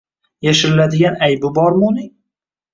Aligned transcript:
Yashiriladigan 0.47 1.19
aybi 1.29 1.55
bormi 1.61 1.87
uning? 1.93 2.11